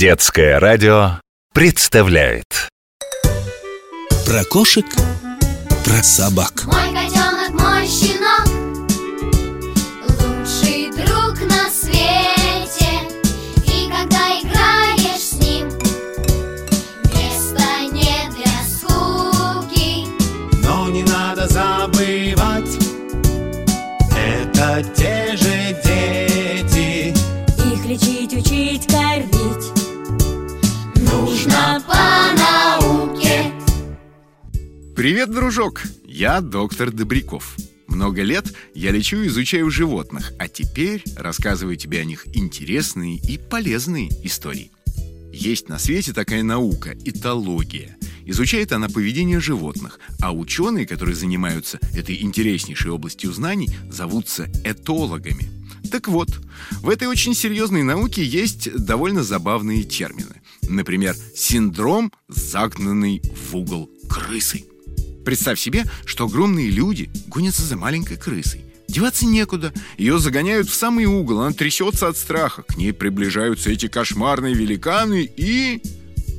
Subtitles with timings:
[0.00, 1.20] Детское радио
[1.52, 2.70] представляет.
[4.24, 4.86] Про кошек,
[5.84, 6.64] про собак.
[6.64, 8.46] Мой котенок, мой щенок
[10.08, 12.88] Лучший друг на свете.
[13.66, 15.68] И когда играешь с ним
[17.12, 20.06] Места нет для скуки.
[20.64, 22.74] Но не надо забывать
[24.16, 27.14] Это те же дети.
[27.70, 29.29] Их лечить, учить, кормить
[35.00, 35.82] Привет, дружок!
[36.04, 37.56] Я доктор Добряков.
[37.86, 43.38] Много лет я лечу и изучаю животных, а теперь рассказываю тебе о них интересные и
[43.38, 44.72] полезные истории.
[45.32, 47.96] Есть на свете такая наука– этология.
[48.26, 55.48] Изучает она поведение животных, а ученые, которые занимаются этой интереснейшей областью знаний, зовутся этологами.
[55.90, 56.28] Так вот,
[56.82, 60.42] в этой очень серьезной науке есть довольно забавные термины.
[60.68, 64.66] Например, синдром загнанной в угол крысы.
[65.30, 68.64] Представь себе, что огромные люди гонятся за маленькой крысой.
[68.88, 69.72] Деваться некуда.
[69.96, 72.64] Ее загоняют в самый угол, она трясется от страха.
[72.64, 75.80] К ней приближаются эти кошмарные великаны и...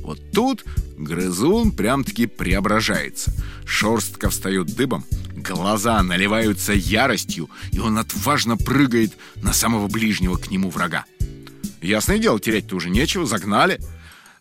[0.02, 0.66] Вот тут
[0.98, 3.32] грызун прям-таки преображается.
[3.64, 10.68] Шерстка встает дыбом, глаза наливаются яростью, и он отважно прыгает на самого ближнего к нему
[10.68, 11.06] врага.
[11.80, 13.80] Ясное дело, терять-то уже нечего, загнали.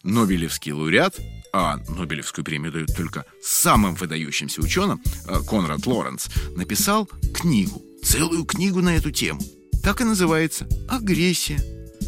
[0.04, 1.22] Нобелевский лауреат,
[1.54, 8.82] а Нобелевскую премию дают только самым выдающимся ученым, э, Конрад Лоренц, написал книгу, целую книгу
[8.82, 9.42] на эту тему.
[9.84, 11.60] Так и называется «Агрессия».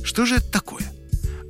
[0.03, 0.91] Что же это такое?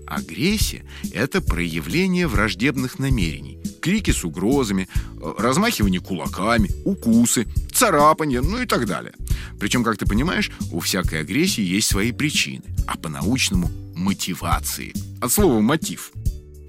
[0.08, 3.60] Агрессия– это проявление враждебных намерений.
[3.82, 4.88] Крики с угрозами,
[5.22, 9.14] э, размахивание кулаками, укусы, царапанье, ну и так далее.
[9.60, 14.94] Причем, как ты понимаешь, у всякой агрессии есть свои причины, а по-научному– мотивации.
[15.22, 16.12] От слова «мотив».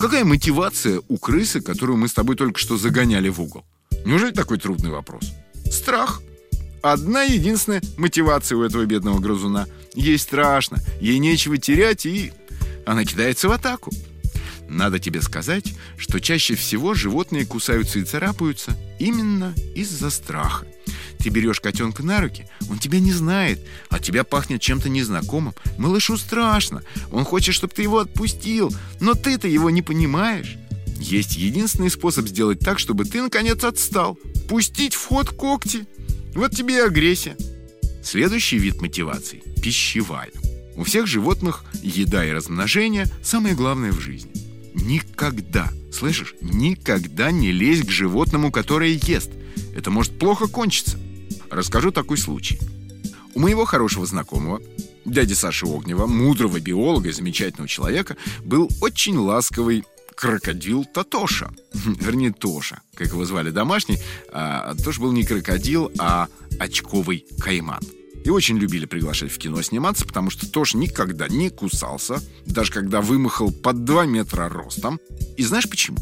[0.04, 3.64] Какая мотивация у крысы, которую мы с тобой только что загоняли в угол?
[4.04, 5.32] Неужели такой трудный вопрос?
[5.70, 6.20] Страх.
[6.82, 9.66] Одна единственная мотивация у этого бедного грызуна.
[9.94, 12.34] Ей страшно, ей нечего терять, и
[12.84, 13.92] она кидается в атаку.
[14.68, 20.66] Надо тебе сказать, что чаще всего животные кусаются и царапаются именно из-за страха.
[21.24, 23.58] Ты берешь котенка на руки, он тебя не знает,
[23.88, 25.54] от тебя пахнет чем-то незнакомым.
[25.78, 28.70] Малышу страшно, он хочет, чтобы ты его отпустил,
[29.00, 30.58] но ты-то его не понимаешь.
[30.98, 34.18] Есть единственный способ сделать так, чтобы ты, наконец, отстал.
[34.50, 35.86] Пустить в ход когти.
[36.34, 37.38] Вот тебе и агрессия.
[38.02, 40.30] Следующий вид мотивации– пищевая.
[40.76, 44.30] У всех животных еда и размножение– самое главное в жизни.
[44.74, 49.30] Никогда, слышишь, никогда не лезь к животному, которое ест.
[49.74, 50.98] Это может плохо кончиться.
[51.54, 52.58] Расскажу такой случай.
[53.32, 54.60] У моего хорошего знакомого,
[55.04, 59.84] дяди Саши Огнева, мудрого биолога и замечательного человека, был очень ласковый
[60.16, 61.52] крокодил Татоша.
[61.72, 63.98] Вернее, Тоша, как его звали домашний.
[64.32, 66.26] А, Тош был не крокодил, а
[66.58, 67.82] очковый кайман.
[68.24, 73.00] И очень любили приглашать в кино сниматься, потому что Тош никогда не кусался, даже когда
[73.00, 74.98] вымахал под 2 метра ростом.
[75.36, 75.98] И знаешь почему?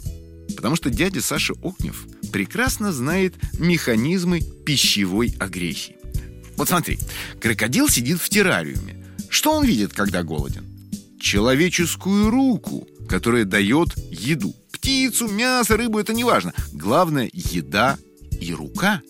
[0.56, 5.97] Потому что дядя Саша Огнев прекрасно знает механизмы пищевой агрессии.
[6.56, 6.98] Вот смотри,
[7.41, 9.04] крокодил сидит в террариуме.
[9.28, 10.66] Что он видит, когда голоден?
[11.21, 14.54] Человеческую руку, которая дает еду.
[14.72, 16.53] Птицу, мясо, рыбу, это не важно.
[16.72, 17.98] Главное– еда
[18.41, 19.00] и рука.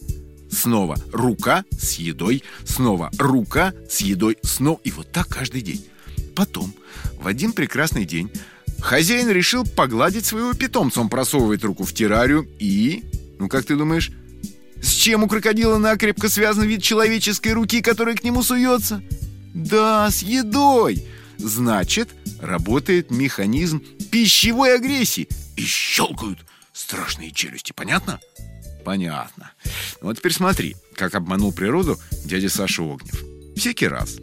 [0.50, 4.80] Снова рука с едой, снова рука с едой, снова.
[4.84, 5.82] И вот так каждый день.
[6.36, 6.74] Потом,
[7.18, 8.30] в один прекрасный день,
[8.80, 11.00] хозяин решил погладить своего питомца.
[11.00, 13.02] Он просовывает руку в террариум и...
[13.42, 14.12] Ну, как ты думаешь,
[14.80, 19.02] с чем у крокодила накрепко связан вид человеческой руки, которая к нему суется?
[19.52, 21.04] Да, с едой.
[21.38, 22.10] Значит,
[22.40, 23.82] работает механизм
[24.12, 25.26] пищевой агрессии.
[25.56, 26.38] И щелкают
[26.72, 27.72] страшные челюсти.
[27.72, 28.20] Понятно?
[28.84, 29.50] Понятно.
[30.00, 33.24] Вот теперь смотри, как обманул природу дядя Саша Огнев.
[33.56, 34.18] Всякий раз,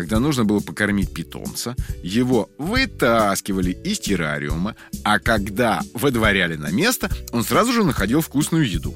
[0.00, 4.74] когда нужно было покормить питомца, его вытаскивали из террариума,
[5.04, 8.94] а когда выдворяли на место, он сразу же находил вкусную еду.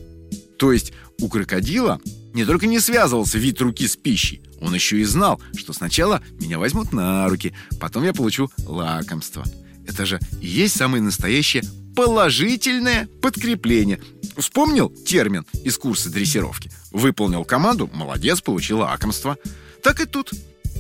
[0.59, 2.01] То есть у крокодила
[2.33, 6.59] не только не связывался вид руки с пищей, он еще и знал, что сначала меня
[6.59, 9.45] возьмут на руки, потом я получу лакомство.
[9.87, 11.65] Это же и есть самое настоящее
[11.95, 14.01] положительное подкрепление.
[14.39, 16.71] Вспомнил термин из курса дрессировки?
[16.93, 19.37] Выполнил команду, молодец, получил лакомство.
[19.83, 20.33] Так и тут.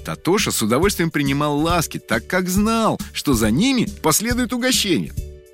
[0.04, 5.12] Татоша с удовольствием принимал ласки, так как знал, что за ними последует угощение.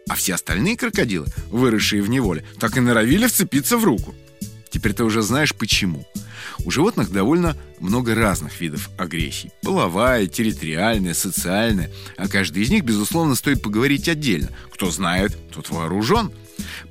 [0.08, 4.14] А все остальные крокодилы, выросшие в неволе, так и норовили вцепиться в руку.
[4.70, 6.04] Теперь ты уже знаешь почему.
[6.64, 9.50] У животных довольно много разных видов агрессий.
[9.62, 11.90] Половая, территориальная, социальная.
[12.16, 14.50] О каждой из них, безусловно, стоит поговорить отдельно.
[14.72, 16.32] Кто знает, тот вооружен.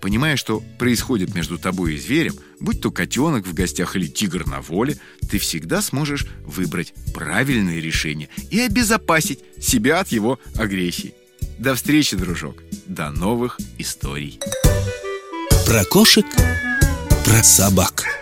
[0.01, 4.61] Понимая, что происходит между тобой и зверем, будь то котенок в гостях или тигр на
[4.61, 4.97] воле,
[5.29, 11.13] ты всегда сможешь выбрать правильное решение и обезопасить себя от его агрессии.
[11.57, 12.63] До встречи, дружок.
[12.85, 14.39] До новых историй.
[15.65, 16.25] Про кошек,
[17.25, 18.18] про собак.